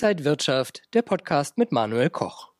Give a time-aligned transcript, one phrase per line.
[0.00, 2.50] Inside Wirtschaft, der Podcast mit Manuel Koch.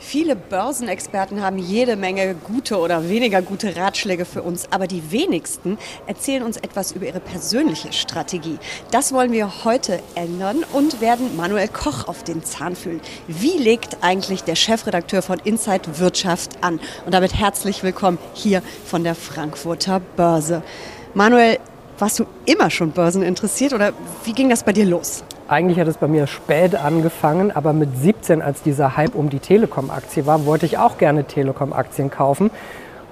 [0.00, 5.78] Viele Börsenexperten haben jede Menge gute oder weniger gute Ratschläge für uns, aber die wenigsten
[6.06, 8.58] erzählen uns etwas über ihre persönliche Strategie.
[8.90, 13.00] Das wollen wir heute ändern und werden Manuel Koch auf den Zahn fühlen.
[13.28, 16.80] Wie legt eigentlich der Chefredakteur von Inside Wirtschaft an?
[17.06, 20.62] Und damit herzlich willkommen hier von der Frankfurter Börse.
[21.14, 21.60] Manuel,
[21.98, 23.94] warst du immer schon börseninteressiert oder
[24.26, 25.24] wie ging das bei dir los?
[25.46, 29.40] Eigentlich hat es bei mir spät angefangen, aber mit 17, als dieser Hype um die
[29.40, 32.50] Telekom-Aktie war, wollte ich auch gerne Telekom-Aktien kaufen.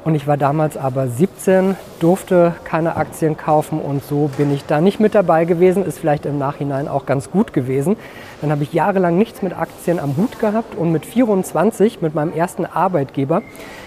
[0.03, 4.81] Und ich war damals aber 17, durfte keine Aktien kaufen und so bin ich da
[4.81, 5.85] nicht mit dabei gewesen.
[5.85, 7.97] Ist vielleicht im Nachhinein auch ganz gut gewesen.
[8.43, 12.33] Dann habe ich jahrelang nichts mit Aktien am Hut gehabt und mit 24, mit meinem
[12.33, 13.43] ersten Arbeitgeber,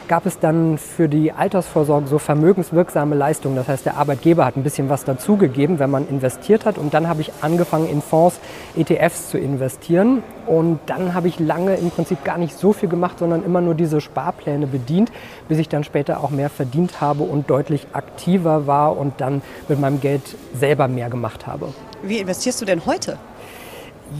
[0.08, 3.58] gab es dann für die Altersvorsorge so vermögenswirksame Leistungen.
[3.58, 6.78] Das heißt, der Arbeitgeber hat ein bisschen was dazugegeben, wenn man investiert hat.
[6.78, 8.40] Und dann habe ich angefangen, in Fonds,
[8.78, 10.24] ETFs zu investieren.
[10.48, 13.76] Und dann habe ich lange im Prinzip gar nicht so viel gemacht, sondern immer nur
[13.76, 15.12] diese Sparpläne bedient,
[15.50, 19.82] bis ich dann später auch mehr verdient habe und deutlich aktiver war und dann mit
[19.82, 21.74] meinem Geld selber mehr gemacht habe.
[22.04, 23.18] Wie investierst du denn heute?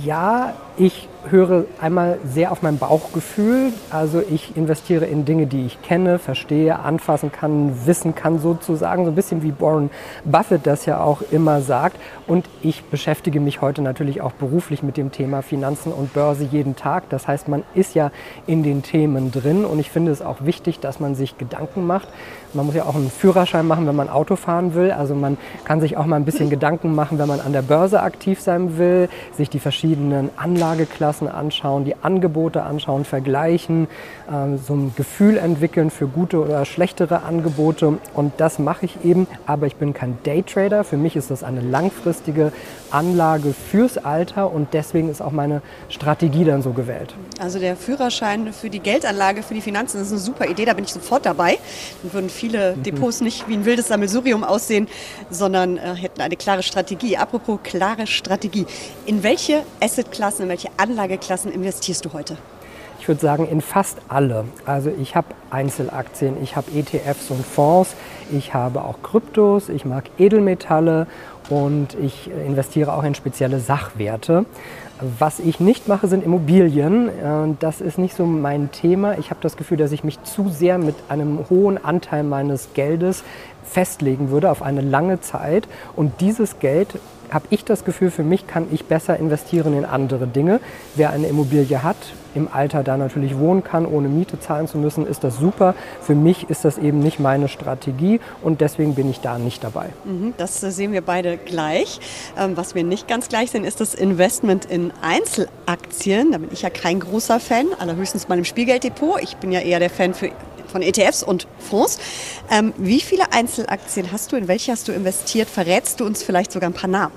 [0.04, 3.74] Ja, ich höre einmal sehr auf mein Bauchgefühl.
[3.90, 9.06] Also ich investiere in Dinge, die ich kenne, verstehe, anfassen kann, wissen kann sozusagen.
[9.06, 9.90] So ein bisschen wie Warren
[10.24, 11.98] Buffett das ja auch immer sagt.
[12.28, 16.76] Und ich beschäftige mich heute natürlich auch beruflich mit dem Thema Finanzen und Börse jeden
[16.76, 17.10] Tag.
[17.10, 18.12] Das heißt, man ist ja
[18.48, 19.66] in den Themen drin.
[19.66, 22.08] Und ich finde es auch wichtig, dass man sich Gedanken macht.
[22.54, 24.92] Man muss ja auch einen Führerschein machen, wenn man Auto fahren will.
[24.92, 28.02] Also man kann sich auch mal ein bisschen Gedanken machen, wenn man an der Börse
[28.02, 33.88] aktiv sein will, sich die verschiedenen Anlagen Anlageklassen anschauen, die Angebote anschauen, vergleichen,
[34.28, 37.98] äh, so ein Gefühl entwickeln für gute oder schlechtere Angebote.
[38.14, 40.84] Und das mache ich eben, aber ich bin kein Daytrader.
[40.84, 42.52] Für mich ist das eine langfristige
[42.92, 47.14] Anlage fürs Alter und deswegen ist auch meine Strategie dann so gewählt.
[47.40, 50.74] Also der Führerschein für die Geldanlage, für die Finanzen, das ist eine super Idee, da
[50.74, 51.58] bin ich sofort dabei.
[52.04, 52.84] Dann würden viele mhm.
[52.84, 54.88] Depots nicht wie ein wildes Sammelsurium aussehen,
[55.30, 57.18] sondern äh, hätten eine klare Strategie.
[57.18, 58.66] Apropos klare Strategie.
[59.06, 60.70] In welche Assetklassen, in welche
[61.06, 62.36] Anlageklassen investierst du heute?
[63.00, 64.46] Ich würde sagen, in fast alle.
[64.66, 67.94] Also ich habe Einzelaktien, ich habe ETFs und Fonds,
[68.32, 71.06] ich habe auch Kryptos, ich mag Edelmetalle
[71.52, 74.46] und ich investiere auch in spezielle Sachwerte.
[75.20, 77.12] Was ich nicht mache, sind Immobilien.
[77.60, 79.16] Das ist nicht so mein Thema.
[79.20, 83.24] Ich habe das Gefühl, dass ich mich zu sehr mit einem hohen Anteil meines Geldes
[83.64, 87.00] festlegen würde auf eine lange Zeit und dieses Geld
[87.32, 90.60] habe ich das Gefühl, für mich kann ich besser investieren in andere Dinge.
[90.96, 91.98] Wer eine Immobilie hat,
[92.36, 95.74] im Alter da natürlich wohnen kann, ohne Miete zahlen zu müssen, ist das super.
[96.02, 99.90] Für mich ist das eben nicht meine Strategie und deswegen bin ich da nicht dabei.
[100.04, 102.00] Mhm, das sehen wir beide gleich.
[102.38, 106.32] Ähm, was wir nicht ganz gleich sehen, ist das Investment in Einzelaktien.
[106.32, 109.22] Da bin ich ja kein großer Fan, allerhöchstens mal im Spielgelddepot.
[109.22, 110.30] Ich bin ja eher der Fan für
[110.76, 111.98] von ETFs und Fonds.
[112.52, 114.36] Ähm, wie viele Einzelaktien hast du?
[114.36, 115.48] In welche hast du investiert?
[115.48, 117.14] Verrätst du uns vielleicht sogar ein paar Namen?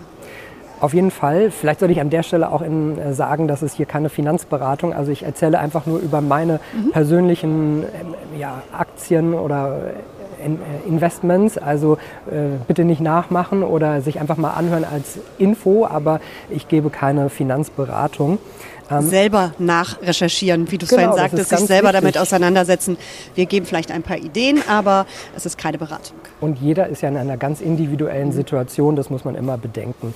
[0.79, 1.51] Auf jeden Fall.
[1.51, 4.93] Vielleicht sollte ich an der Stelle auch in, äh, sagen, dass es hier keine Finanzberatung.
[4.93, 6.93] Also ich erzähle einfach nur über meine mhm.
[6.93, 9.91] persönlichen äh, ja, Aktien oder
[10.87, 11.59] Investments.
[11.59, 11.99] Also
[12.31, 17.31] äh, bitte nicht nachmachen oder sich einfach mal anhören als Info, aber ich gebe keine
[17.31, 18.39] Finanzberatung.
[18.91, 22.01] Ähm, selber nachrecherchieren, wie du es genau, vorhin sagtest, sich selber wichtig.
[22.01, 22.97] damit auseinandersetzen.
[23.35, 25.07] Wir geben vielleicht ein paar Ideen, aber
[25.37, 26.17] es ist keine Beratung.
[26.41, 30.15] Und jeder ist ja in einer ganz individuellen Situation, das muss man immer bedenken.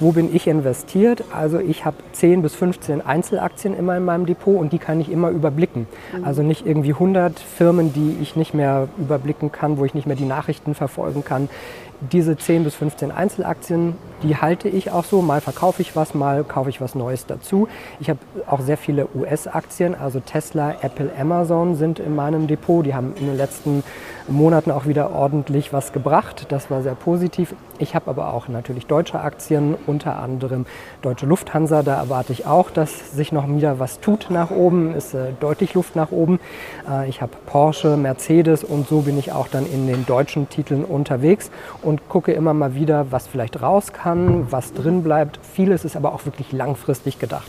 [0.00, 1.24] Wo bin ich investiert?
[1.34, 5.10] Also ich habe 10 bis 15 Einzelaktien immer in meinem Depot und die kann ich
[5.10, 5.86] immer überblicken.
[6.16, 6.24] Mhm.
[6.24, 10.16] Also nicht irgendwie 100 Firmen, die ich nicht mehr überblicken kann, wo ich nicht mehr
[10.16, 11.48] die Nachrichten verfolgen kann
[12.10, 15.22] diese 10 bis 15 Einzelaktien, die halte ich auch so.
[15.22, 17.68] Mal verkaufe ich was, mal kaufe ich was Neues dazu.
[18.00, 22.84] Ich habe auch sehr viele US-Aktien, also Tesla, Apple, Amazon sind in meinem Depot.
[22.84, 23.82] Die haben in den letzten
[24.28, 26.46] Monaten auch wieder ordentlich was gebracht.
[26.48, 27.54] Das war sehr positiv.
[27.78, 30.66] Ich habe aber auch natürlich deutsche Aktien, unter anderem
[31.02, 31.82] Deutsche Lufthansa.
[31.82, 34.94] Da erwarte ich auch, dass sich noch wieder was tut nach oben.
[34.94, 36.38] Ist äh, deutlich Luft nach oben.
[36.88, 40.84] Äh, ich habe Porsche, Mercedes und so bin ich auch dann in den deutschen Titeln
[40.84, 41.50] unterwegs.
[41.82, 45.38] Und und gucke immer mal wieder, was vielleicht raus kann, was drin bleibt.
[45.54, 47.46] Vieles ist aber auch wirklich langfristig gedacht.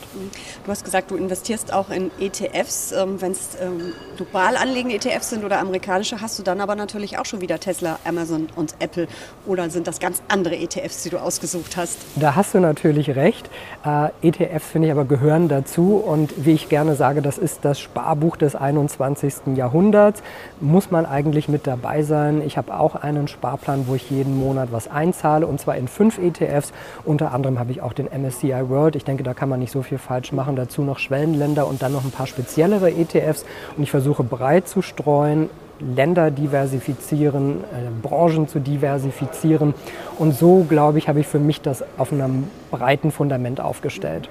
[0.65, 2.91] Du hast gesagt, du investierst auch in ETFs.
[2.91, 7.17] Ähm, Wenn es ähm, global anlegende ETFs sind oder amerikanische, hast du dann aber natürlich
[7.17, 9.07] auch schon wieder Tesla, Amazon und Apple.
[9.45, 11.99] Oder sind das ganz andere ETFs, die du ausgesucht hast?
[12.17, 13.49] Da hast du natürlich recht.
[13.85, 15.95] Äh, ETFs finde ich aber gehören dazu.
[15.95, 19.55] Und wie ich gerne sage, das ist das Sparbuch des 21.
[19.55, 20.21] Jahrhunderts.
[20.59, 22.41] Muss man eigentlich mit dabei sein.
[22.45, 25.87] Ich habe auch einen Sparplan, wo ich jeden jeden Monat was einzahle und zwar in
[25.87, 26.73] fünf ETFs.
[27.05, 28.95] Unter anderem habe ich auch den MSCI World.
[28.95, 30.55] Ich denke, da kann man nicht so viel falsch machen.
[30.55, 33.45] Dazu noch Schwellenländer und dann noch ein paar speziellere ETFs.
[33.77, 35.49] Und ich versuche breit zu streuen,
[35.79, 39.73] Länder diversifizieren, äh, Branchen zu diversifizieren.
[40.17, 44.29] Und so, glaube ich, habe ich für mich das auf einem breiten Fundament aufgestellt.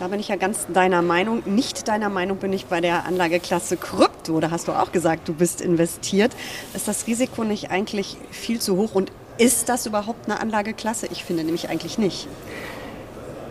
[0.00, 1.42] Da bin ich ja ganz deiner Meinung.
[1.46, 4.40] Nicht deiner Meinung bin ich bei der Anlageklasse Krypto.
[4.40, 6.32] Da hast du auch gesagt, du bist investiert.
[6.74, 8.94] Ist das Risiko nicht eigentlich viel zu hoch?
[8.94, 11.06] Und ist das überhaupt eine Anlageklasse?
[11.10, 12.28] Ich finde nämlich eigentlich nicht.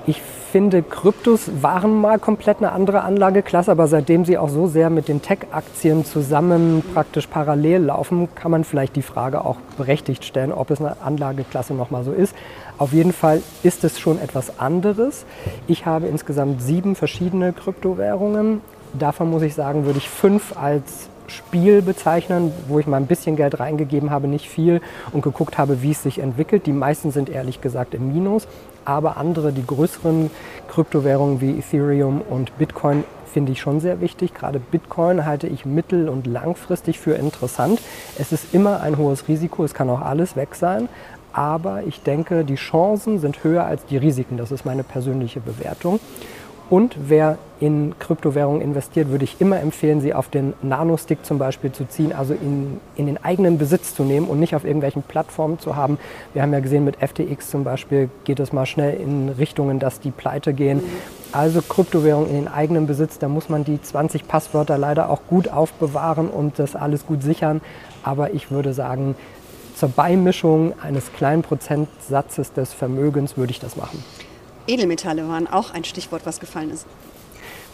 [0.05, 0.21] Ich
[0.51, 5.07] finde, Kryptos waren mal komplett eine andere Anlageklasse, aber seitdem sie auch so sehr mit
[5.07, 10.69] den Tech-Aktien zusammen praktisch parallel laufen, kann man vielleicht die Frage auch berechtigt stellen, ob
[10.69, 12.35] es eine Anlageklasse nochmal so ist.
[12.77, 15.25] Auf jeden Fall ist es schon etwas anderes.
[15.65, 18.61] Ich habe insgesamt sieben verschiedene Kryptowährungen.
[18.93, 23.35] Davon muss ich sagen, würde ich fünf als Spiel bezeichnen, wo ich mal ein bisschen
[23.35, 24.81] Geld reingegeben habe, nicht viel
[25.11, 26.65] und geguckt habe, wie es sich entwickelt.
[26.65, 28.47] Die meisten sind ehrlich gesagt im Minus,
[28.85, 30.29] aber andere, die größeren
[30.69, 33.03] Kryptowährungen wie Ethereum und Bitcoin,
[33.33, 34.33] finde ich schon sehr wichtig.
[34.33, 37.81] Gerade Bitcoin halte ich mittel- und langfristig für interessant.
[38.19, 40.87] Es ist immer ein hohes Risiko, es kann auch alles weg sein.
[41.33, 44.37] Aber ich denke, die Chancen sind höher als die Risiken.
[44.37, 45.99] Das ist meine persönliche Bewertung.
[46.73, 51.71] Und wer in Kryptowährungen investiert, würde ich immer empfehlen, sie auf den Nano-Stick zum Beispiel
[51.71, 55.59] zu ziehen, also in, in den eigenen Besitz zu nehmen und nicht auf irgendwelchen Plattformen
[55.59, 55.99] zu haben.
[56.33, 59.99] Wir haben ja gesehen, mit FTX zum Beispiel geht es mal schnell in Richtungen, dass
[59.99, 60.81] die pleite gehen.
[61.31, 65.49] Also Kryptowährung in den eigenen Besitz, da muss man die 20 Passwörter leider auch gut
[65.49, 67.61] aufbewahren und das alles gut sichern.
[68.01, 69.13] Aber ich würde sagen,
[69.75, 74.03] zur Beimischung eines kleinen Prozentsatzes des Vermögens würde ich das machen.
[74.67, 76.85] Edelmetalle waren auch ein Stichwort, was gefallen ist.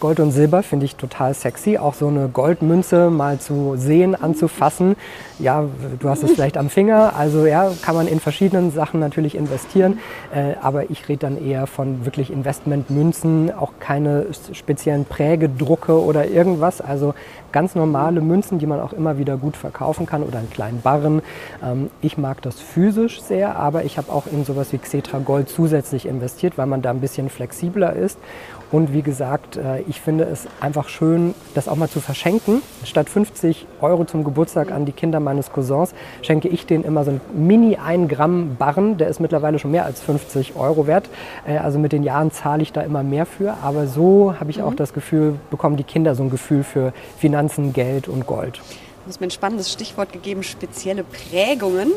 [0.00, 1.76] Gold und Silber finde ich total sexy.
[1.76, 4.96] Auch so eine Goldmünze mal zu sehen, anzufassen.
[5.38, 5.66] Ja,
[5.98, 7.14] du hast es vielleicht am Finger.
[7.16, 9.98] Also ja, kann man in verschiedenen Sachen natürlich investieren.
[10.34, 16.80] Äh, aber ich rede dann eher von wirklich Investmentmünzen, auch keine speziellen Prägedrucke oder irgendwas.
[16.80, 17.14] Also
[17.52, 21.20] ganz normale Münzen, die man auch immer wieder gut verkaufen kann oder einen kleinen Barren.
[21.62, 25.50] Ähm, ich mag das physisch sehr, aber ich habe auch in sowas wie Xetra Gold
[25.50, 28.18] zusätzlich investiert, weil man da ein bisschen flexibler ist.
[28.72, 32.62] Und wie gesagt, äh, ich finde es einfach schön, das auch mal zu verschenken.
[32.84, 37.10] Statt 50 Euro zum Geburtstag an die Kinder meines Cousins schenke ich denen immer so
[37.10, 38.96] ein Mini 1 Gramm Barren.
[38.96, 41.08] Der ist mittlerweile schon mehr als 50 Euro wert.
[41.46, 43.54] Äh, also mit den Jahren zahle ich da immer mehr für.
[43.62, 44.76] Aber so habe ich auch mhm.
[44.76, 48.60] das Gefühl, bekommen die Kinder so ein Gefühl für Finanzen, Geld und Gold.
[49.04, 51.90] Du hast mir ein spannendes Stichwort gegeben, spezielle Prägungen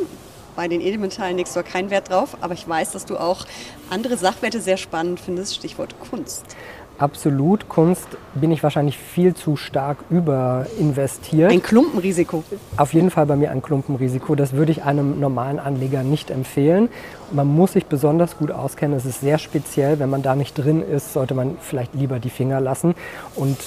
[0.55, 3.45] bei den Edelmetallen legst du keinen Wert drauf, aber ich weiß, dass du auch
[3.89, 6.45] andere Sachwerte sehr spannend findest, Stichwort Kunst.
[6.99, 7.69] Absolut.
[7.69, 11.51] Kunst bin ich wahrscheinlich viel zu stark überinvestiert.
[11.51, 12.43] Ein Klumpenrisiko.
[12.77, 14.35] Auf jeden Fall bei mir ein Klumpenrisiko.
[14.35, 16.89] Das würde ich einem normalen Anleger nicht empfehlen.
[17.31, 18.95] Man muss sich besonders gut auskennen.
[18.95, 19.97] Es ist sehr speziell.
[19.99, 22.93] Wenn man da nicht drin ist, sollte man vielleicht lieber die Finger lassen.
[23.35, 23.57] Und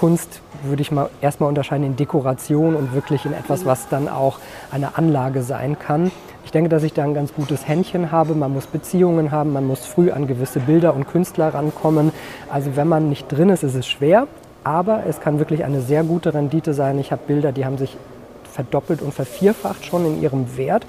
[0.00, 4.38] Kunst würde ich mal erstmal unterscheiden in Dekoration und wirklich in etwas, was dann auch
[4.70, 6.10] eine Anlage sein kann.
[6.42, 8.34] Ich denke, dass ich da ein ganz gutes Händchen habe.
[8.34, 12.12] Man muss Beziehungen haben, man muss früh an gewisse Bilder und Künstler rankommen.
[12.50, 14.26] Also wenn man nicht drin ist, ist es schwer.
[14.64, 16.98] Aber es kann wirklich eine sehr gute Rendite sein.
[16.98, 17.98] Ich habe Bilder, die haben sich
[18.50, 20.86] verdoppelt und vervierfacht schon in ihrem Wert.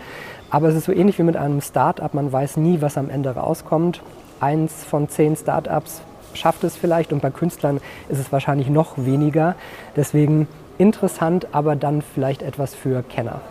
[0.49, 2.13] Aber es ist so ähnlich wie mit einem Start-up.
[2.13, 4.01] Man weiß nie, was am Ende rauskommt.
[4.39, 6.01] Eins von zehn Start-ups
[6.33, 9.55] schafft es vielleicht und bei Künstlern ist es wahrscheinlich noch weniger.
[9.95, 10.47] Deswegen
[10.77, 13.41] interessant, aber dann vielleicht etwas für Kenner.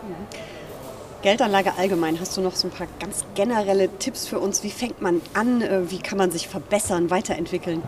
[1.23, 4.65] Geldanlage allgemein, hast du noch so ein paar ganz generelle Tipps für uns?
[4.65, 5.61] Wie fängt man an?
[5.61, 7.83] Äh, wie kann man sich verbessern, weiterentwickeln?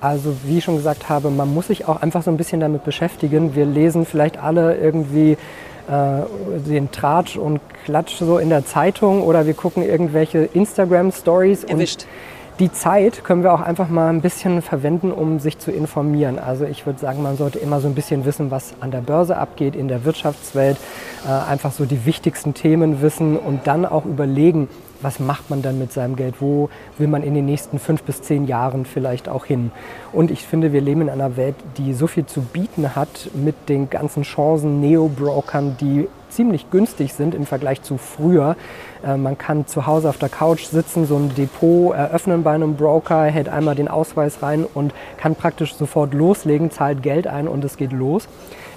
[0.00, 2.84] Also wie ich schon gesagt habe, man muss sich auch einfach so ein bisschen damit
[2.84, 3.56] beschäftigen.
[3.56, 5.32] Wir lesen vielleicht alle irgendwie
[5.88, 6.22] äh,
[6.68, 11.64] den Tratsch und Klatsch so in der Zeitung oder wir gucken irgendwelche Instagram-Stories.
[11.64, 12.06] Erwischt
[12.58, 16.38] die Zeit können wir auch einfach mal ein bisschen verwenden, um sich zu informieren.
[16.38, 19.36] Also ich würde sagen, man sollte immer so ein bisschen wissen, was an der Börse
[19.36, 20.76] abgeht, in der Wirtschaftswelt,
[21.24, 24.68] äh, einfach so die wichtigsten Themen wissen und dann auch überlegen,
[25.00, 26.36] was macht man dann mit seinem Geld?
[26.40, 29.70] Wo will man in den nächsten fünf bis zehn Jahren vielleicht auch hin?
[30.12, 33.68] Und ich finde, wir leben in einer Welt, die so viel zu bieten hat mit
[33.68, 38.54] den ganzen Chancen, Neo-Brokern, die ziemlich günstig sind im Vergleich zu früher.
[39.04, 42.76] Äh, man kann zu Hause auf der Couch sitzen, so ein Depot eröffnen bei einem
[42.76, 47.64] Broker, hält einmal den Ausweis rein und kann praktisch sofort loslegen, zahlt Geld ein und
[47.64, 48.28] es geht los.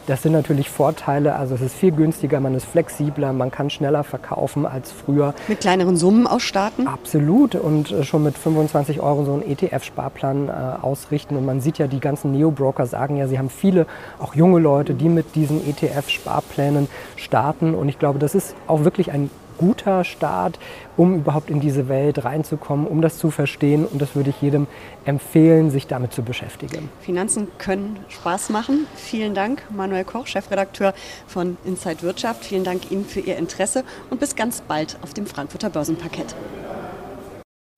[0.08, 1.36] Das sind natürlich Vorteile.
[1.36, 5.34] Also es ist viel günstiger, man ist flexibler, man kann schneller verkaufen als früher.
[5.48, 6.88] Mit kleineren Summen ausstarten?
[6.88, 7.56] Absolut.
[7.56, 11.36] Und äh, schon mit 25 Euro so einen ETF-Sparplan äh, ausrichten.
[11.36, 13.86] Und man sieht ja, die ganzen Neo-Broker sagen ja, sie haben viele,
[14.20, 17.76] auch junge Leute, die mit diesen ETF-Sparplänen starten.
[17.76, 19.30] Und ich glaube, das ist auch wirklich ein
[19.62, 20.58] guter Start,
[20.98, 23.86] um überhaupt in diese Welt reinzukommen, um das zu verstehen.
[23.86, 24.66] Und das würde ich jedem
[25.06, 26.90] empfehlen, sich damit zu beschäftigen.
[27.00, 28.88] Finanzen können Spaß machen.
[28.96, 30.94] Vielen Dank, Manuel Koch, Chefredakteur
[31.28, 32.44] von Inside Wirtschaft.
[32.44, 36.36] Vielen Dank Ihnen für Ihr Interesse und bis ganz bald auf dem Frankfurter Börsenparkett.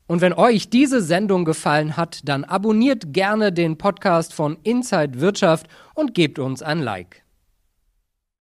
[0.07, 5.67] Und wenn euch diese Sendung gefallen hat, dann abonniert gerne den Podcast von Inside Wirtschaft
[5.93, 7.22] und gebt uns ein Like.